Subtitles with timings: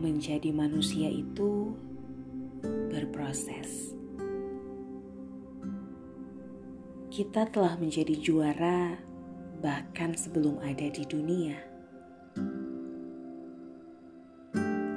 [0.00, 1.76] menjadi manusia itu
[2.88, 3.92] berproses.
[7.12, 8.96] Kita telah menjadi juara
[9.60, 11.60] bahkan sebelum ada di dunia.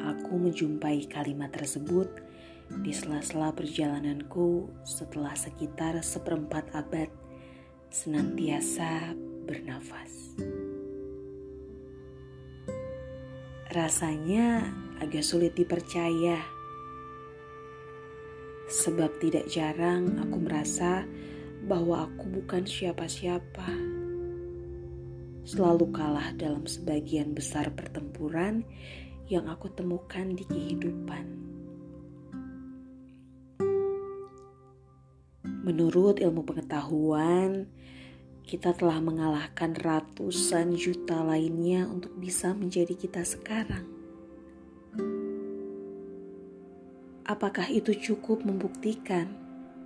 [0.08, 2.08] Aku menjumpai kalimat tersebut
[2.80, 7.12] di sela-sela perjalananku setelah sekitar seperempat abad
[7.92, 9.14] senantiasa
[9.44, 10.40] bernafas.
[13.74, 14.70] Rasanya
[15.02, 16.38] agak sulit dipercaya,
[18.70, 21.10] sebab tidak jarang aku merasa
[21.66, 23.66] bahwa aku bukan siapa-siapa.
[25.50, 28.62] Selalu kalah dalam sebagian besar pertempuran
[29.26, 31.26] yang aku temukan di kehidupan.
[35.66, 37.66] Menurut ilmu pengetahuan,
[38.44, 43.88] kita telah mengalahkan ratusan juta lainnya untuk bisa menjadi kita sekarang.
[47.24, 49.32] Apakah itu cukup membuktikan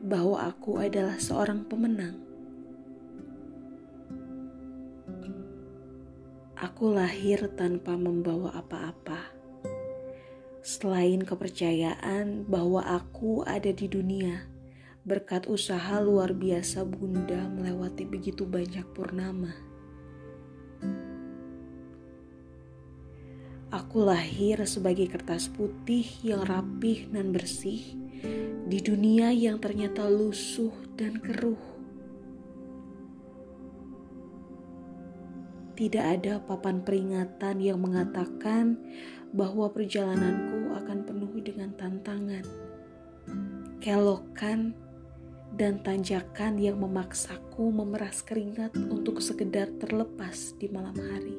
[0.01, 2.17] bahwa aku adalah seorang pemenang?
[6.57, 9.29] Aku lahir tanpa membawa apa-apa,
[10.65, 14.56] selain kepercayaan bahwa aku ada di dunia
[15.07, 19.55] berkat usaha luar biasa Bunda melewati begitu banyak purnama.
[23.71, 27.95] Aku lahir sebagai kertas putih yang rapih dan bersih
[28.67, 31.59] di dunia yang ternyata lusuh dan keruh.
[35.79, 38.75] Tidak ada papan peringatan yang mengatakan
[39.31, 42.43] bahwa perjalananku akan penuh dengan tantangan,
[43.79, 44.86] kelokan,
[45.55, 51.37] dan tanjakan yang memaksaku memeras keringat untuk sekedar terlepas di malam hari.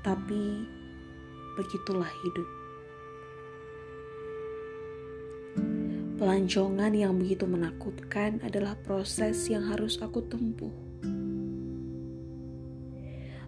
[0.00, 0.64] Tapi
[1.60, 2.48] begitulah hidup.
[6.20, 10.72] Pelancongan yang begitu menakutkan adalah proses yang harus aku tempuh.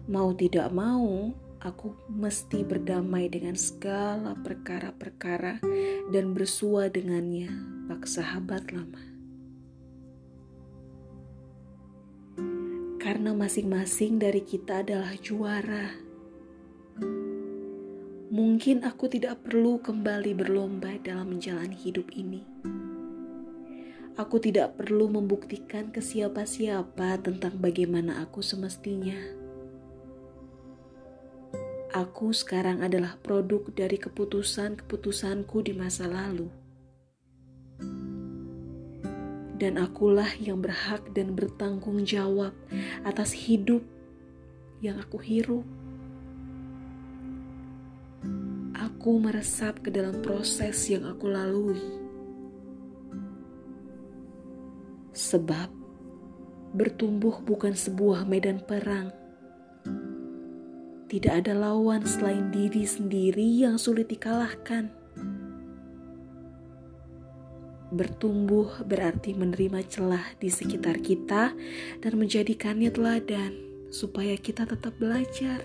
[0.09, 1.31] Mau tidak mau,
[1.63, 5.63] aku mesti berdamai dengan segala perkara-perkara
[6.11, 7.47] dan bersua dengannya,
[7.87, 8.99] bak sahabat lama.
[12.99, 15.91] Karena masing-masing dari kita adalah juara.
[18.33, 22.43] Mungkin aku tidak perlu kembali berlomba dalam menjalani hidup ini.
[24.13, 29.42] Aku tidak perlu membuktikan ke siapa-siapa tentang bagaimana aku semestinya
[31.93, 36.49] Aku sekarang adalah produk dari keputusan-keputusanku di masa lalu.
[39.61, 42.49] Dan akulah yang berhak dan bertanggung jawab
[43.05, 43.85] atas hidup
[44.81, 45.61] yang aku hirup.
[48.73, 51.77] Aku meresap ke dalam proses yang aku lalui.
[55.13, 55.69] Sebab
[56.73, 59.13] bertumbuh bukan sebuah medan perang
[61.13, 64.89] tidak ada lawan selain diri sendiri yang sulit dikalahkan.
[67.93, 71.53] Bertumbuh berarti menerima celah di sekitar kita
[72.01, 73.53] dan menjadikannya teladan
[73.93, 75.61] supaya kita tetap belajar.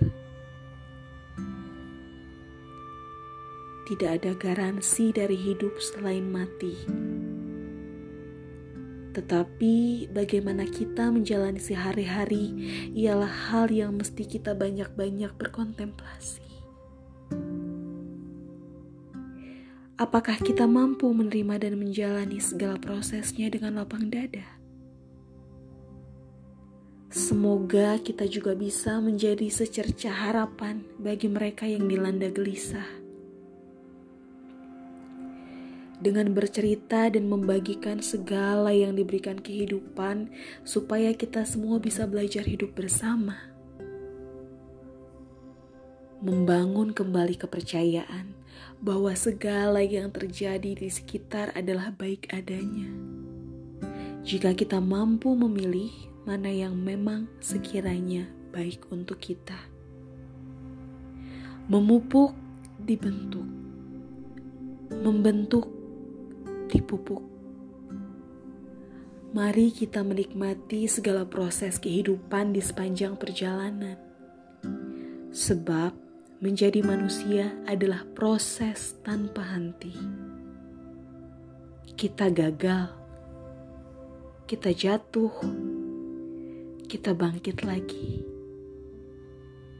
[3.88, 7.07] Tidak ada garansi dari hidup selain mati.
[9.16, 12.52] Tetapi bagaimana kita menjalani sehari-hari
[12.92, 16.44] ialah hal yang mesti kita banyak-banyak berkontemplasi.
[19.98, 24.46] Apakah kita mampu menerima dan menjalani segala prosesnya dengan lapang dada?
[27.08, 32.97] Semoga kita juga bisa menjadi secerca harapan bagi mereka yang dilanda gelisah
[35.98, 40.30] dengan bercerita dan membagikan segala yang diberikan kehidupan,
[40.62, 43.34] supaya kita semua bisa belajar hidup bersama,
[46.22, 48.34] membangun kembali kepercayaan
[48.78, 52.90] bahwa segala yang terjadi di sekitar adalah baik adanya.
[54.22, 55.90] Jika kita mampu memilih
[56.26, 59.56] mana yang memang sekiranya baik untuk kita,
[61.70, 62.34] memupuk,
[62.82, 63.46] dibentuk,
[65.02, 65.77] membentuk
[66.68, 67.24] dipupuk.
[69.28, 73.96] Mari kita menikmati segala proses kehidupan di sepanjang perjalanan.
[75.28, 75.92] Sebab
[76.40, 79.92] menjadi manusia adalah proses tanpa henti.
[81.92, 82.88] Kita gagal,
[84.48, 85.34] kita jatuh,
[86.88, 88.24] kita bangkit lagi.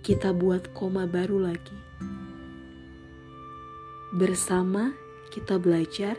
[0.09, 1.77] kita buat koma baru lagi.
[4.17, 4.97] Bersama
[5.29, 6.17] kita belajar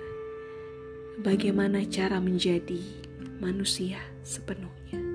[1.19, 2.79] bagaimana cara menjadi
[3.43, 5.08] manusia sepenuhnya.